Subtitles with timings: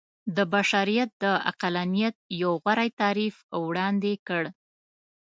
[0.35, 4.43] د بشريت د عقلانيت يو غوره تعريف وړاندې کړ.